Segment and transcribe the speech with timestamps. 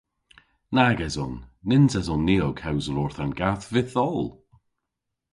[0.75, 1.35] Nag eson.
[1.67, 4.27] Nyns eson ni ow kewsel orth an gath vytholl.